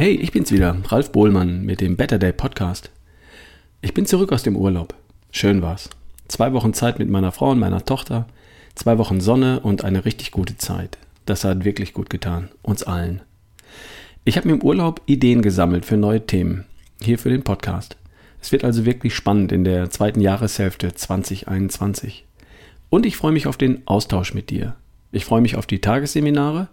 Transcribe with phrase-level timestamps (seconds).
[0.00, 2.90] Hey, ich bin's wieder, Ralf Bohlmann mit dem Better Day Podcast.
[3.82, 4.94] Ich bin zurück aus dem Urlaub.
[5.30, 5.90] Schön war's.
[6.26, 8.26] Zwei Wochen Zeit mit meiner Frau und meiner Tochter,
[8.74, 10.96] zwei Wochen Sonne und eine richtig gute Zeit.
[11.26, 13.20] Das hat wirklich gut getan, uns allen.
[14.24, 16.64] Ich habe mir im Urlaub Ideen gesammelt für neue Themen,
[17.02, 17.98] hier für den Podcast.
[18.40, 22.24] Es wird also wirklich spannend in der zweiten Jahreshälfte 2021.
[22.88, 24.76] Und ich freue mich auf den Austausch mit dir.
[25.12, 26.68] Ich freue mich auf die Tagesseminare.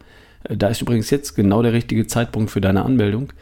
[0.50, 3.34] Da ist übrigens jetzt genau der richtige Zeitpunkt für deine Anmeldung.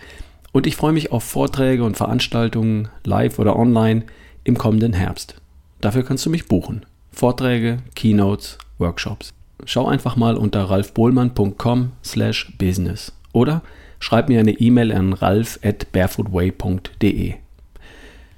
[0.52, 4.04] Und ich freue mich auf Vorträge und Veranstaltungen, live oder online,
[4.44, 5.36] im kommenden Herbst.
[5.82, 6.86] Dafür kannst du mich buchen.
[7.12, 9.34] Vorträge, Keynotes, Workshops.
[9.66, 13.62] Schau einfach mal unter ralfbohlmann.com slash business oder
[14.00, 17.36] schreib mir eine E-Mail an ralf at barefootway.de.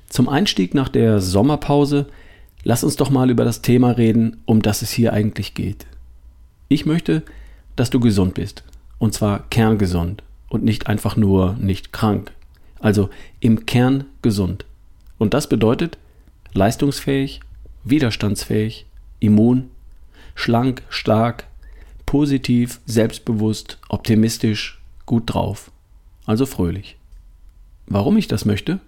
[0.09, 2.07] Zum Einstieg nach der Sommerpause
[2.63, 5.85] lass uns doch mal über das Thema reden, um das es hier eigentlich geht.
[6.69, 7.23] Ich möchte,
[7.77, 8.63] dass du gesund bist.
[8.99, 12.33] Und zwar kerngesund und nicht einfach nur nicht krank.
[12.79, 14.65] Also im Kern gesund.
[15.17, 15.97] Und das bedeutet
[16.53, 17.39] leistungsfähig,
[17.83, 18.85] widerstandsfähig,
[19.19, 19.69] immun,
[20.35, 21.47] schlank, stark,
[22.05, 25.71] positiv, selbstbewusst, optimistisch, gut drauf.
[26.25, 26.97] Also fröhlich.
[27.87, 28.79] Warum ich das möchte?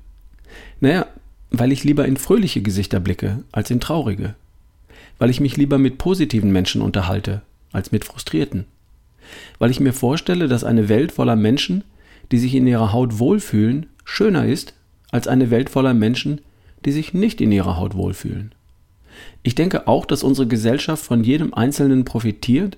[0.80, 1.06] Naja,
[1.52, 4.36] weil ich lieber in fröhliche Gesichter blicke als in traurige.
[5.18, 8.66] Weil ich mich lieber mit positiven Menschen unterhalte als mit frustrierten.
[9.58, 11.84] Weil ich mir vorstelle, dass eine Welt voller Menschen,
[12.32, 14.74] die sich in ihrer Haut wohlfühlen, schöner ist
[15.12, 16.42] als eine Welt voller Menschen,
[16.86, 18.54] die sich nicht in ihrer Haut wohlfühlen.
[19.44, 22.78] Ich denke auch, dass unsere Gesellschaft von jedem Einzelnen profitiert,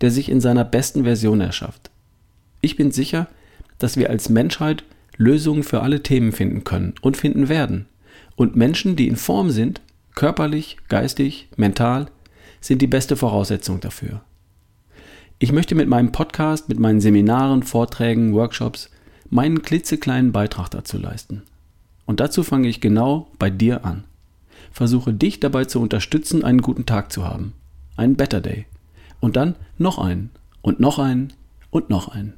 [0.00, 1.90] der sich in seiner besten Version erschafft.
[2.60, 3.28] Ich bin sicher,
[3.78, 4.84] dass wir als Menschheit
[5.16, 7.86] Lösungen für alle Themen finden können und finden werden.
[8.36, 9.80] Und Menschen, die in Form sind,
[10.14, 12.06] körperlich, geistig, mental,
[12.60, 14.20] sind die beste Voraussetzung dafür.
[15.40, 18.90] Ich möchte mit meinem Podcast, mit meinen Seminaren, Vorträgen, Workshops
[19.30, 21.42] meinen klitzekleinen Beitrag dazu leisten.
[22.06, 24.02] Und dazu fange ich genau bei dir an.
[24.72, 27.52] Versuche dich dabei zu unterstützen, einen guten Tag zu haben.
[27.96, 28.66] Einen Better Day.
[29.20, 31.32] Und dann noch einen und noch einen
[31.70, 32.32] und noch einen.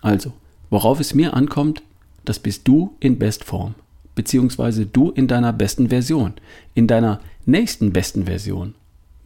[0.00, 0.32] Also,
[0.70, 1.82] worauf es mir ankommt,
[2.24, 3.74] das bist du in Bestform.
[4.14, 6.34] Beziehungsweise du in deiner besten Version.
[6.74, 8.76] In deiner nächsten besten Version.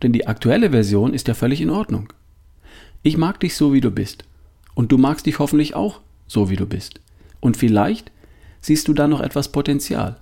[0.03, 2.11] Denn die aktuelle Version ist ja völlig in Ordnung.
[3.03, 4.25] Ich mag dich so, wie du bist.
[4.75, 7.01] Und du magst dich hoffentlich auch so, wie du bist.
[7.41, 8.13] Und vielleicht
[8.61, 10.19] siehst du da noch etwas Potenzial.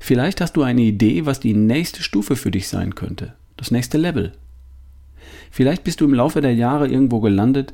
[0.00, 3.34] Vielleicht hast du eine Idee, was die nächste Stufe für dich sein könnte.
[3.56, 4.32] Das nächste Level.
[5.50, 7.72] Vielleicht bist du im Laufe der Jahre irgendwo gelandet,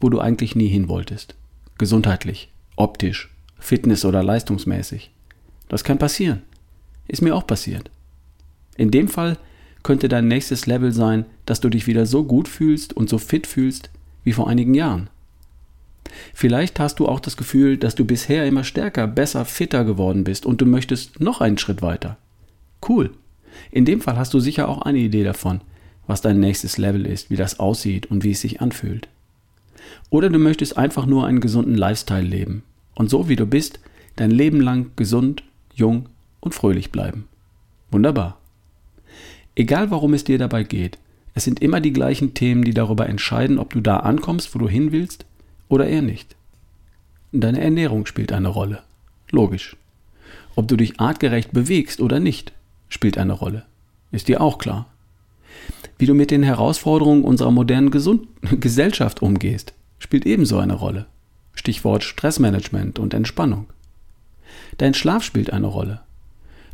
[0.00, 1.34] wo du eigentlich nie hin wolltest.
[1.78, 5.10] Gesundheitlich, optisch, fitness- oder leistungsmäßig.
[5.68, 6.42] Das kann passieren.
[7.08, 7.90] Ist mir auch passiert.
[8.76, 9.38] In dem Fall
[9.82, 13.46] könnte dein nächstes Level sein, dass du dich wieder so gut fühlst und so fit
[13.46, 13.90] fühlst
[14.24, 15.08] wie vor einigen Jahren.
[16.34, 20.46] Vielleicht hast du auch das Gefühl, dass du bisher immer stärker, besser, fitter geworden bist
[20.46, 22.16] und du möchtest noch einen Schritt weiter.
[22.86, 23.10] Cool.
[23.70, 25.60] In dem Fall hast du sicher auch eine Idee davon,
[26.06, 29.08] was dein nächstes Level ist, wie das aussieht und wie es sich anfühlt.
[30.10, 32.62] Oder du möchtest einfach nur einen gesunden Lifestyle leben
[32.94, 33.80] und so wie du bist,
[34.16, 35.42] dein Leben lang gesund,
[35.74, 36.08] jung
[36.40, 37.28] und fröhlich bleiben.
[37.90, 38.38] Wunderbar.
[39.54, 40.98] Egal warum es dir dabei geht,
[41.36, 44.70] es sind immer die gleichen Themen, die darüber entscheiden, ob du da ankommst, wo du
[44.70, 45.26] hin willst
[45.68, 46.34] oder eher nicht.
[47.30, 48.82] Deine Ernährung spielt eine Rolle.
[49.30, 49.76] Logisch.
[50.54, 52.54] Ob du dich artgerecht bewegst oder nicht,
[52.88, 53.66] spielt eine Rolle.
[54.12, 54.86] Ist dir auch klar.
[55.98, 58.28] Wie du mit den Herausforderungen unserer modernen Gesund
[58.60, 61.04] Gesellschaft umgehst, spielt ebenso eine Rolle.
[61.52, 63.66] Stichwort Stressmanagement und Entspannung.
[64.78, 66.00] Dein Schlaf spielt eine Rolle.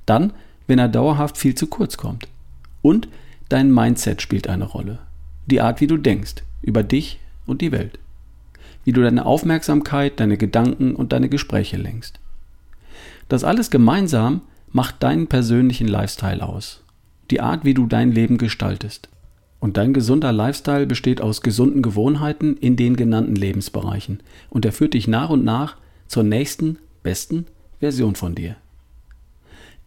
[0.07, 0.33] Dann,
[0.69, 2.29] wenn er dauerhaft viel zu kurz kommt.
[2.81, 3.09] Und
[3.53, 4.99] dein Mindset spielt eine Rolle.
[5.47, 7.99] Die Art, wie du denkst, über dich und die Welt.
[8.85, 12.19] Wie du deine Aufmerksamkeit, deine Gedanken und deine Gespräche lenkst.
[13.29, 14.41] Das alles gemeinsam
[14.71, 16.83] macht deinen persönlichen Lifestyle aus.
[17.31, 19.09] Die Art, wie du dein Leben gestaltest.
[19.61, 24.23] Und dein gesunder Lifestyle besteht aus gesunden Gewohnheiten in den genannten Lebensbereichen.
[24.51, 25.77] Und er führt dich nach und nach
[26.09, 27.47] zur nächsten, besten
[27.81, 28.57] Version von dir.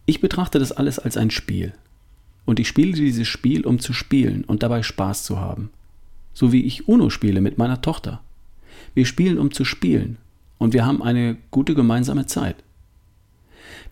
[0.06, 1.74] Ich betrachte das alles als ein Spiel.
[2.46, 5.72] Und ich spiele dieses Spiel, um zu spielen und dabei Spaß zu haben.
[6.34, 8.22] So wie ich Uno spiele mit meiner Tochter.
[8.94, 10.18] Wir spielen, um zu spielen.
[10.58, 12.58] Und wir haben eine gute gemeinsame Zeit.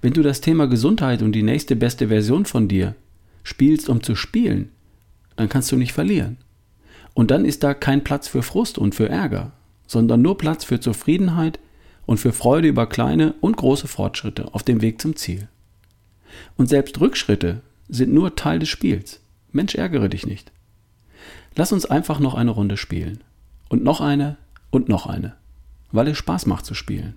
[0.01, 2.95] Wenn du das Thema Gesundheit und die nächste beste Version von dir
[3.44, 4.69] spielst, um zu spielen,
[5.35, 6.38] dann kannst du nicht verlieren.
[7.13, 9.51] Und dann ist da kein Platz für Frust und für Ärger,
[9.88, 11.59] sondern nur Platz für Zufriedenheit
[12.06, 15.47] und für Freude über kleine und große Fortschritte auf dem Weg zum Ziel.
[16.57, 19.19] Und selbst Rückschritte sind nur Teil des Spiels.
[19.51, 20.51] Mensch, ärgere dich nicht.
[21.56, 23.19] Lass uns einfach noch eine Runde spielen.
[23.69, 24.38] Und noch eine
[24.71, 25.33] und noch eine.
[25.91, 27.13] weil es Spaß macht zu spielen.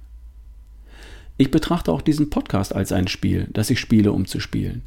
[1.38, 4.82] Ich betrachte auch diesen Podcast als ein Spiel, das ich spiele, um zu spielen.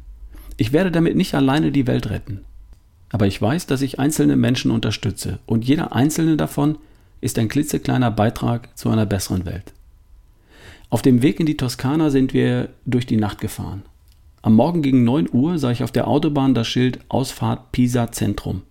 [0.56, 2.40] Ich werde damit nicht alleine die Welt retten.
[3.10, 6.78] Aber ich weiß, dass ich einzelne Menschen unterstütze und jeder einzelne davon
[7.20, 9.72] ist ein klitzekleiner Beitrag zu einer besseren Welt.
[10.88, 13.82] Auf dem Weg in die Toskana sind wir durch die Nacht gefahren.
[14.42, 18.62] Am Morgen gegen 9 Uhr sah ich auf der Autobahn das Schild Ausfahrt Pisa Zentrum.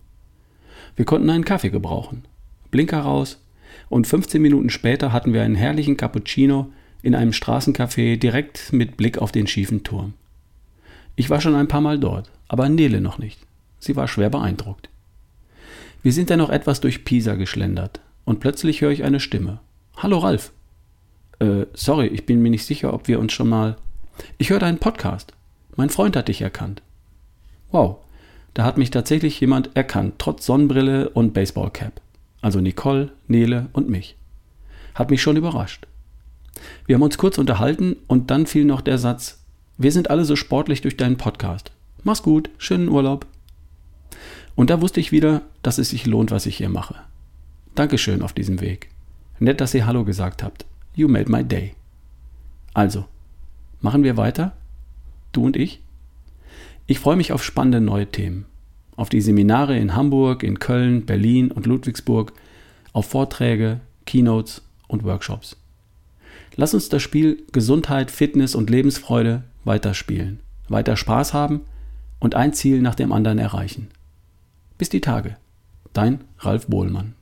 [0.95, 2.25] Wir konnten einen Kaffee gebrauchen.
[2.71, 3.39] Blinker raus
[3.87, 6.71] und 15 Minuten später hatten wir einen herrlichen Cappuccino
[7.03, 10.13] in einem Straßencafé direkt mit Blick auf den schiefen Turm.
[11.15, 13.39] Ich war schon ein paar Mal dort, aber Nele noch nicht.
[13.77, 14.89] Sie war schwer beeindruckt.
[16.01, 19.59] Wir sind dann noch etwas durch Pisa geschlendert und plötzlich höre ich eine Stimme.
[19.97, 20.51] Hallo Ralf.
[21.37, 23.77] Äh, sorry, ich bin mir nicht sicher, ob wir uns schon mal.
[24.39, 25.33] Ich höre deinen Podcast.
[25.79, 26.81] Mein Freund hat dich erkannt.
[27.71, 27.99] Wow,
[28.53, 32.01] da hat mich tatsächlich jemand erkannt, trotz Sonnenbrille und Baseballcap.
[32.41, 34.17] Also Nicole, Nele und mich.
[34.93, 35.87] Hat mich schon überrascht.
[36.85, 39.41] Wir haben uns kurz unterhalten und dann fiel noch der Satz,
[39.77, 41.71] wir sind alle so sportlich durch deinen Podcast.
[42.03, 43.25] Mach's gut, schönen Urlaub.
[44.55, 46.95] Und da wusste ich wieder, dass es sich lohnt, was ich hier mache.
[47.75, 48.89] Dankeschön auf diesem Weg.
[49.39, 50.65] Nett, dass ihr Hallo gesagt habt.
[50.93, 51.73] You made my day.
[52.73, 53.05] Also,
[53.79, 54.51] machen wir weiter?
[55.31, 55.81] Du und ich?
[56.87, 58.45] Ich freue mich auf spannende neue Themen.
[58.95, 62.33] Auf die Seminare in Hamburg, in Köln, Berlin und Ludwigsburg,
[62.93, 65.55] auf Vorträge, Keynotes und Workshops.
[66.55, 71.61] Lass uns das Spiel Gesundheit, Fitness und Lebensfreude weiterspielen, weiter Spaß haben
[72.19, 73.89] und ein Ziel nach dem anderen erreichen.
[74.77, 75.37] Bis die Tage.
[75.93, 77.13] Dein Ralf Bohlmann.